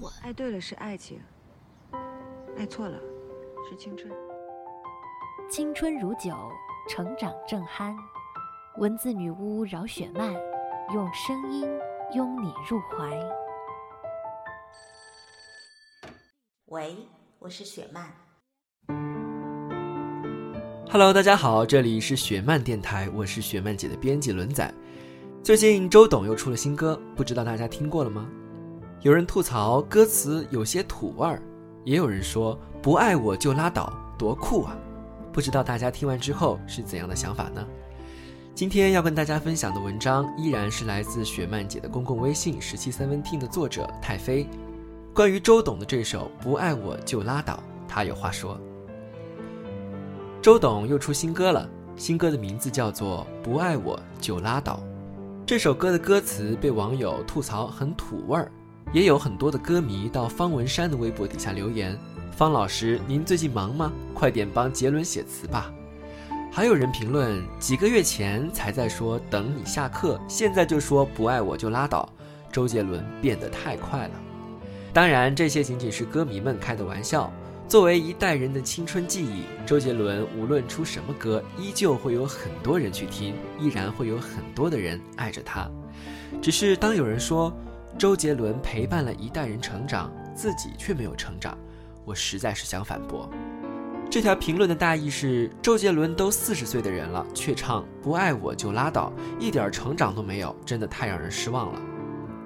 [0.00, 0.12] 蠢。
[0.22, 1.20] 爱对了是爱情，
[2.56, 2.98] 爱错了
[3.68, 4.12] 是青春。
[5.50, 6.34] 青春如酒，
[6.88, 7.94] 成长正酣。
[8.78, 10.34] 文字女巫饶雪漫，
[10.92, 11.68] 用声音
[12.14, 13.18] 拥你入怀。
[16.66, 16.96] 喂，
[17.38, 18.10] 我是雪漫。
[20.90, 24.72] Hello，大家好，这里是雪漫电台，我是雪漫姐的编辑轮仔。
[25.42, 28.28] 最近周董又出了新歌，不知道大家听过了吗？
[29.04, 31.38] 有人吐槽歌词有些土味儿，
[31.84, 34.74] 也有人说不爱我就拉倒，多酷啊！
[35.30, 37.62] 不知道大家听完之后是怎样的想法呢？
[38.54, 44.48] 今天要跟大家分享的文章依然是来自雪漫姐的公共微信十七三分听的作者太妃。
[45.12, 47.52] 关于周董的这首《不爱我就拉倒》，
[47.86, 48.58] 他有话说。
[50.40, 54.82] 周董又出新歌了，新歌的名字叫做《不爱我就拉倒》。
[55.44, 58.50] 这首歌的歌词被网友吐槽很土味儿，
[58.94, 61.98] 也有很多的歌迷到方文山的微博底下留言。
[62.30, 63.92] 方老师，您最近忙吗？
[64.14, 65.72] 快点帮杰伦写词吧。
[66.52, 72.08] 还有人评论，几个月前才在说等你下课，现在就说不爱我就拉倒。
[72.52, 74.14] 周杰伦变得太快了。
[74.92, 77.32] 当然，这些仅仅是歌迷们开的玩笑。
[77.66, 85.68] 作为一代人的青春记忆，周杰伦无论出什么歌，依旧会有很多人去听，依然会有很多的人爱着他。
[86.40, 87.52] 只是当有人说
[87.96, 91.56] 周杰伦陪伴了一代人成长，自己却没有成长。
[92.04, 93.30] 我实在是想反驳，
[94.10, 101.80] 这条评论的大意是：周杰伦都四十岁的人了，却唱不爱我就拉倒，一点成长都没有，真的太让人失望了。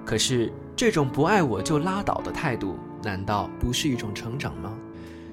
[0.05, 4.77] 可是这种不爱我就拉倒的态度，难道不是一种成长吗？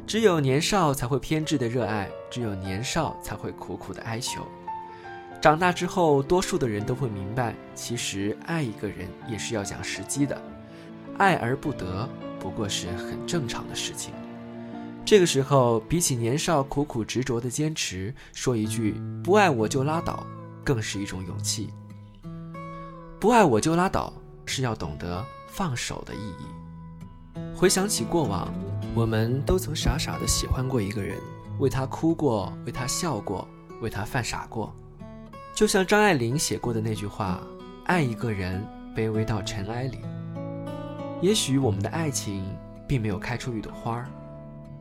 [0.07, 4.41] 只有年少才会偏执的热爱，只有年少才会苦苦的哀求。
[5.47, 10.37] 长大之后，多数的人都会明白，其实爱一个人也是要讲时机的，
[11.19, 12.09] 爱而不得。
[12.41, 14.13] 不过是很正常的事情。
[15.05, 20.27] 这个时候，比起年少苦苦执着的坚持，说一句“不爱我就拉倒”，
[20.67, 21.71] 更是一种勇气。
[23.21, 24.13] 不爱我就拉倒，
[24.47, 27.39] 是要懂得放手的意义。
[27.55, 28.53] 回想起过往，
[28.97, 31.17] 我们都曾傻傻的喜欢过一个人，
[31.61, 33.47] 为他哭过，为他笑过，
[33.81, 34.75] 为他犯傻过。
[35.57, 37.41] 就像张爱玲写过的那句话
[37.89, 38.63] ：“爱一个人，
[38.95, 40.01] 卑微到尘埃里。”
[41.23, 42.45] 也许我们的爱情
[42.87, 44.07] 并没有开出一朵花儿，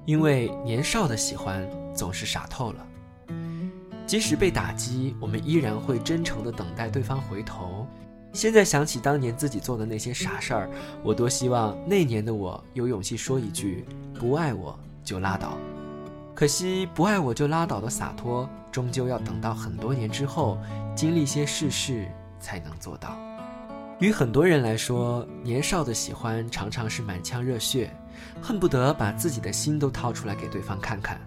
[0.03, 1.65] 因为年少的喜欢
[1.95, 2.85] 总是傻透了。
[4.05, 7.87] 即使被打击，我们依然会真诚地等待对方回头。
[8.33, 10.69] 现在想起当年自己做的那些傻事儿，
[11.01, 13.85] 我多希望那年的我有勇气说一句
[14.19, 15.57] “不爱我就拉倒”。
[16.35, 20.57] 可惜“不爱我就拉倒”的洒脱，终究要等到很多年之后，
[20.93, 23.17] 经历些世事才能做到。
[23.99, 27.89] 与很多人来说，年少的喜欢常常是满腔热血，
[28.41, 31.17] 恨不得把自己的心都掏出来给对方看看；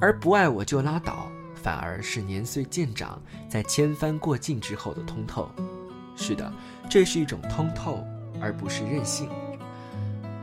[0.00, 3.20] 而不爱我就拉倒，反而是年岁渐长，
[3.50, 5.50] 在千帆过尽之后的通透。
[6.16, 6.50] 是的，
[6.88, 8.02] 这是一种通透，
[8.40, 9.28] 而不是任性。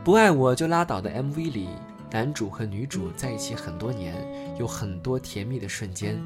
[0.04, 1.68] 不爱我就拉倒的 MV 里，
[2.10, 4.14] 男主和女主在一起很多年，
[4.58, 6.22] 有很多甜蜜的瞬间，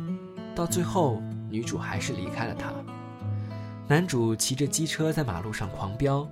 [0.54, 2.72] 到最后，女主还是离开了他。
[3.88, 6.28] 男主骑着机车在马路上狂飙，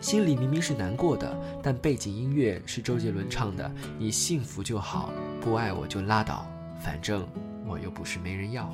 [0.00, 3.68] 心里明明是难过的，但背景音乐是周杰伦唱的
[3.98, 5.10] ：“你幸福就好，
[5.40, 6.46] 不爱我就拉倒，
[6.80, 7.26] 反正
[7.66, 8.72] 我又不是没人要。”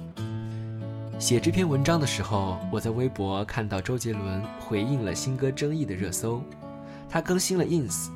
[1.18, 6.42] 写这篇文章的时候，我在微博看到周杰伦回应了新歌争议的热搜，
[7.08, 8.10] 他更新了 ins，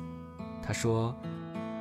[0.61, 1.15] 他说：“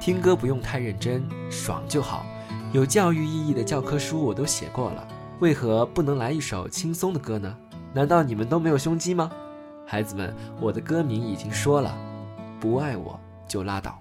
[0.00, 2.24] 听歌不用太认真，爽就好。
[2.72, 5.06] 有教育意义的教科书我都写过了，
[5.40, 7.54] 为何不能来一首轻松的歌呢？”
[7.92, 9.30] 难道你们都没有胸肌吗，
[9.86, 10.34] 孩子们？
[10.58, 11.94] 我的歌名已经说了，
[12.58, 14.00] 不爱我就拉倒。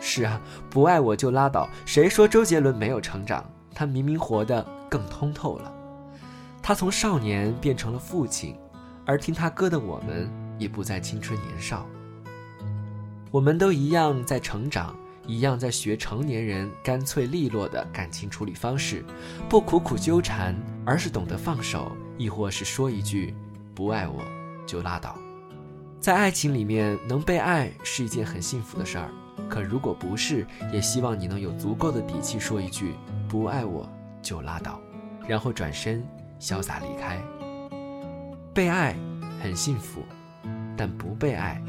[0.00, 1.68] 是啊，不爱我就拉倒。
[1.84, 3.44] 谁说周杰伦没有成长？
[3.74, 5.70] 他明明活得更通透了。
[6.62, 8.56] 他从少年变成了父亲，
[9.04, 11.86] 而听他歌的我们也不再青春年少。
[13.30, 14.94] 我们都一样在成长，
[15.26, 19.04] 一样在学成年人干脆利落的感情处理方式，
[19.48, 20.54] 不苦苦纠缠，
[20.84, 21.92] 而是懂得放手。
[22.18, 23.34] 亦或是说一句
[23.74, 24.22] “不爱我
[24.66, 25.18] 就拉倒”，
[25.98, 29.10] 在爱情里面，能被爱是一件很幸福的事儿。
[29.48, 32.94] 可如果不是，也希望你能有足够的底气说一句
[33.28, 33.88] “不爱我
[34.20, 34.78] 就拉倒”，
[35.26, 36.04] 然后转身
[36.38, 37.18] 潇洒离开。
[38.54, 38.94] 被爱
[39.42, 40.02] 很幸福，
[40.76, 41.60] 但不被爱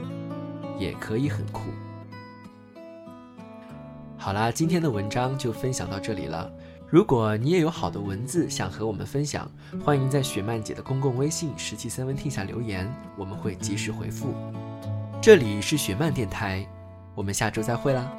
[0.77, 1.69] 也可以很酷。
[4.23, 6.49] 好啦，今天的文章就分享到这里了。
[6.89, 9.51] 如果你也有好的文字想和我们分享，
[9.83, 14.33] 欢迎在雪漫姐的公共微信“十七三文听”下留言，我们会及时回复。
[15.21, 16.65] 这里是雪漫电台，
[17.13, 18.09] 我们下周再会啦。